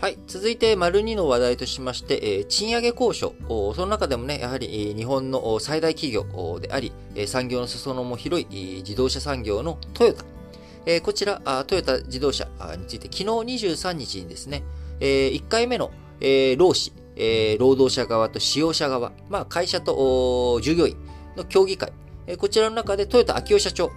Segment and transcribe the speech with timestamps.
[0.00, 0.18] はい。
[0.28, 3.34] 続いて、丸2の話題としまして、えー、賃上げ交渉。
[3.48, 6.92] その中でもね、やはり、日本の最大企業であり、
[7.26, 10.24] 産業の裾野も広い自動車産業のトヨタ。
[10.86, 12.48] えー、こちら、トヨタ自動車
[12.78, 14.62] について、昨日23日にですね、
[15.00, 15.90] えー、1回目の、
[16.20, 20.96] えー、労使、えー、労働者側と使用者側、まあ、会社と従業員
[21.36, 21.92] の協議会、
[22.28, 23.90] えー、こちらの中でトヨタ秋夫社長、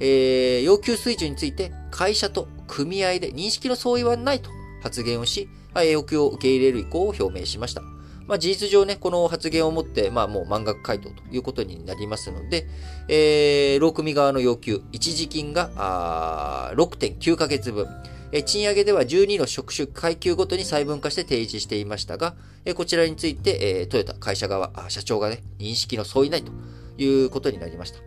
[0.00, 4.50] えー、要求水準について会社と組合で認識の相違はないと
[4.82, 7.82] 発言をし、要求を受け入れる意向を表明しました。
[8.26, 12.66] まあ、事実上ね、この発言をもって、まあ、もう満額回答ということになりますので、
[13.08, 17.86] えー、労組側の要求、一時金が6.9ヶ月分、
[18.44, 22.34] 賃上げでは12の職種階級ごとに細分化して提示していましたが、
[22.74, 26.50] こちらについて、トヨタ会社側、社長がね、認識の相違ないと
[26.98, 28.00] いうことになりました。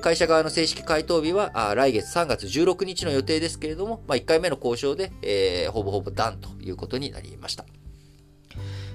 [0.00, 7.64] 会社側の正式回答日は来月3月16日の予定ですけれども、まあ、1回目の交渉で、えー、ほぼほぼダンということになりました。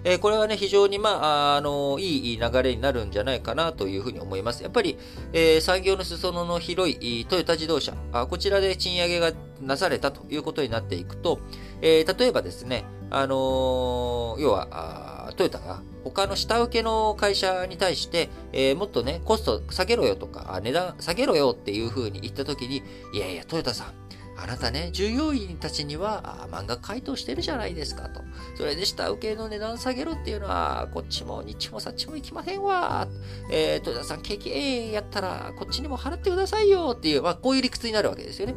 [0.03, 1.09] えー、これはね、非常に、ま
[1.53, 4.63] あ、あの、いい流れになるんじゃないかなというふうに思います。
[4.63, 4.97] やっぱり、
[5.33, 11.39] えー、産業の裾野の広いトヨタ自動車、あこちらで賃上げがなされたということになっていくと、
[11.81, 22.81] えー、例えばですね、あの要はトヨタが他の下請けの会社に対して、えー、もっとね、コスト下げろよとか、値段下げろよっていうふうに言ったときに、
[23.13, 23.93] いやいや、トヨタさん、
[24.43, 28.21] あなたね、従業員たちには漫画回答してるじゃないですかと。
[28.55, 33.07] それで下請けの値段下げろっていうのは、こっちもにっちもさっちも行きませんわ。
[33.51, 38.55] えー、豊田さん、経験やったら、こっちにも払ってくださいよっていう、まあ、こういう理屈になるわけですよね。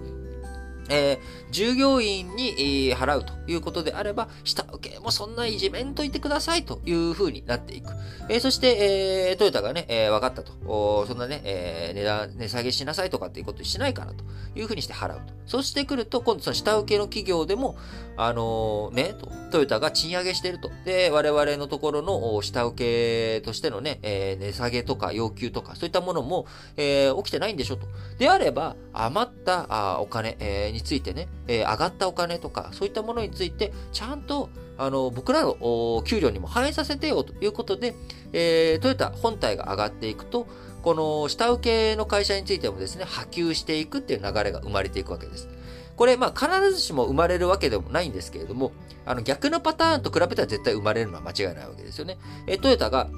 [0.89, 1.19] えー、
[1.51, 7.93] 従業員に、え、払うということであれば、下請けもそんないじめんといてくださいという風になっていく。
[8.29, 11.07] えー、そして、えー、トヨタがね、えー、分かったと。
[11.07, 14.25] そんなね、えー、値段、値下げしなさいとかっていうことしないからと
[14.55, 15.35] いう風にして払うと。
[15.47, 17.77] そしてくると、今度その下請けの企業でも、
[18.17, 20.71] あのー、ね、と、トヨタが賃上げしてると。
[20.85, 26.47] で、我々のところの下請けとしてのね、えー、値下げとか要求とか、そういったものも、
[26.77, 27.87] えー、起きてないんでしょと。
[28.19, 37.95] であれば、余ったあお金、えー、についてね、え、上がったお金とか、そういったものについて、ちゃんと、あの、僕らの給料にも反映させてよということで、
[38.33, 40.49] えー、トヨタ本体が上がっていくと、
[40.83, 45.49] この下請けの会社についてもですね、波及していくっていう流れが生まれていくわけです。
[45.97, 48.73] これ、まあ、必ずしも生まれるわけでもないんですけれども、
[49.06, 52.19] あの、逆のパターンと比べたら絶対生まれるのは間違いないわけですよね。
[52.47, 53.09] えトヨタが、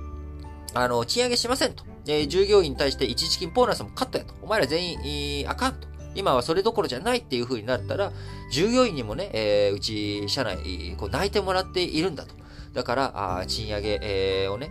[0.75, 1.85] あの、賃上げしませんと。
[2.07, 4.35] え従業員に対して一時金ボーナスもカットやと。
[4.43, 4.93] お前ら全
[5.41, 5.89] 員、あかんと。
[6.17, 8.13] 今はそれどころじゃないっていう風になったら、
[8.51, 12.35] 従業員にもね、えー、うち社内、こう泣いてもらっているんだと。
[12.73, 14.71] だから、あ賃上げ、えー、をね、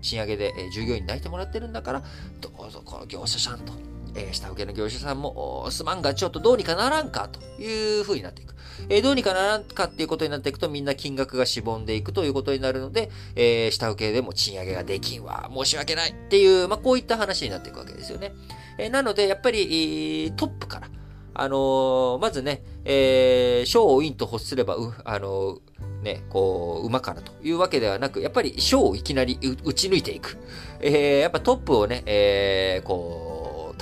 [0.00, 2.02] 賃上げで、え、従業員に泣いてもらってるんだから、
[2.40, 3.72] どうぞこの業者さんと、
[4.14, 8.54] えー、下請けの業者さんも、すまんがちょっとどうにかならんかという風になっていく。
[8.88, 18.32] えー、どうにかならんかっていうことになっていくと、みんな金額がしぼんでいくということになるので、えー、下請けでも賃上げができんわ、申し訳ないっていう、まあ、こういった話になっていくわけですよね。
[18.78, 20.88] え、なので、やっぱり、トップから、
[21.34, 25.58] あの、まずね、えー、賞を陰と欲すれば、う、あの、
[26.02, 30.36] ね、こう、馬からというわけではなく、やっぱり賞をいきなり打ち抜いていく。
[30.80, 33.31] え、やっぱトップをね、え、こう、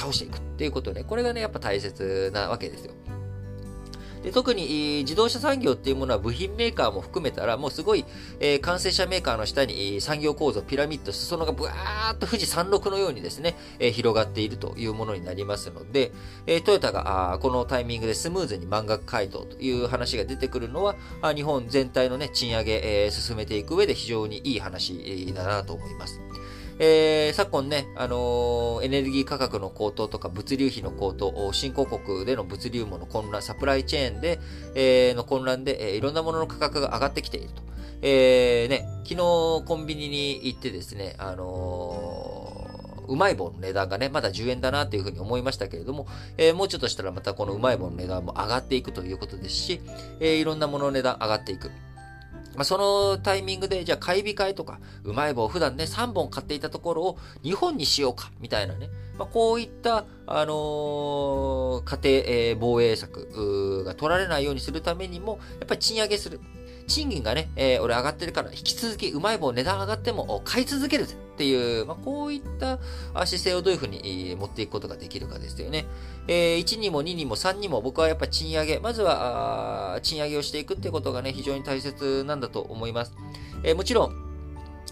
[0.00, 2.94] 倒していくっていうことね、これがね、やっぱ大切なわけですよ。
[4.22, 8.04] で特に自動車産業っていうものは部品メーカーも含めたら、もうすごい、
[8.38, 16.12] えー、完成車メーカーの下に産業構造、ピラミッド、裾野がブワーっと富士山麓のようにですね、えー、広がっているというものになりますので、
[16.46, 26.20] えー、トヨタがあこのタイミングでスムーズに満額回答という話が出てくるのは、あ日本全体のね、賃上げ、え、進めていく上で非常にいい話だなと思います。
[26.82, 34.40] えー、昨今ね、あのー、エネルギー価格の高騰とか物流費の高騰、新興国での物流網の混乱、サプライチェーンで、
[34.74, 37.60] えー、の混乱で、えー、いろんなものの価格が上がってきていると。
[38.00, 39.16] えー、ね、昨日
[39.66, 46.06] コンビニに行ってですね、あのー、うまい棒の値段がね、まだ10円だなっていうふうに思いましたけれども、
[46.38, 49.82] えー、もうちょっとしたらまたこのうまい棒の値段も上がっていくということですし、
[50.18, 51.70] えー、いろんなものの値段上がっていく。
[52.60, 58.90] まあ、そのタイミングで、じゃあ買い控えとか、うまい棒普段ね、3本買っていたところを2本にしようか、みたいなね。
[59.16, 66.38] まあ、こういった、あのー、家庭、えー、防衛策が取られないようにするためにも、やっぱり賃上げする。
[66.90, 72.78] 賃金がね、えー、俺上がってるから、引き続きうまい棒値段上がっても買い続けるぜっていう、まあ、こういった
[73.14, 75.86] 姿勢をどういうふうに持っていくことができるかですよね。
[76.26, 83.14] えー、1にも2にも3にも僕はやっぱ賃上げ、まずは賃上げをしていくっていうことがね、非常に大切なんだと思います。
[83.62, 84.29] えー、もちろん、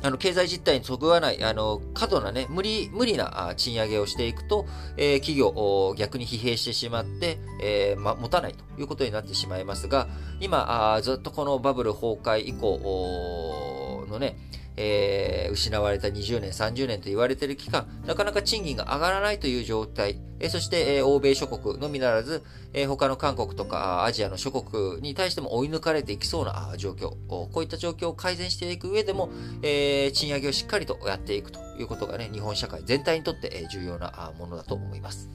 [0.03, 4.67] あの、経済実態にそぐわない、あの、過度なね、無理、無理な賃上げをしていくと、
[4.97, 10.09] えー、企業を、逆に疲弊してしまって、えー、ま、持たないということになってしまいますが、
[10.41, 14.37] 今、あずっとこのバブル崩壊以降のね、
[14.81, 29.31] えー、失われた20年、30年と言われている期間、なかなか賃金が上がらないという状態、えそして、え欧米諸国のみならず、え他の韓国とかアジアの諸国に対しても追い抜かれていきそうな状況、こういった状況を改善していく上でも、
[29.63, 35.29] え賃上げをしっかりとやっていくということがね、日本社会全体にとって重要なものだと思います。